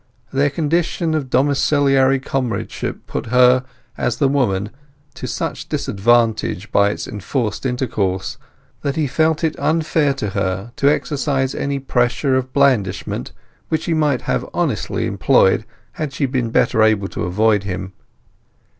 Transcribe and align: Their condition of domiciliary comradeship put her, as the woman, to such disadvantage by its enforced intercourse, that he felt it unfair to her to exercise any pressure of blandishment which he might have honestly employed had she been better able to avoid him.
Their 0.33 0.49
condition 0.49 1.13
of 1.13 1.29
domiciliary 1.29 2.17
comradeship 2.19 3.05
put 3.05 3.27
her, 3.27 3.63
as 3.95 4.17
the 4.17 4.27
woman, 4.27 4.71
to 5.13 5.27
such 5.27 5.69
disadvantage 5.69 6.71
by 6.71 6.89
its 6.89 7.07
enforced 7.07 7.67
intercourse, 7.67 8.39
that 8.81 8.95
he 8.95 9.05
felt 9.05 9.43
it 9.43 9.55
unfair 9.59 10.15
to 10.15 10.29
her 10.31 10.71
to 10.77 10.91
exercise 10.91 11.53
any 11.53 11.77
pressure 11.77 12.35
of 12.35 12.51
blandishment 12.51 13.31
which 13.69 13.85
he 13.85 13.93
might 13.93 14.23
have 14.23 14.43
honestly 14.55 15.05
employed 15.05 15.65
had 15.91 16.13
she 16.13 16.25
been 16.25 16.49
better 16.49 16.81
able 16.81 17.07
to 17.09 17.25
avoid 17.25 17.61
him. 17.61 17.93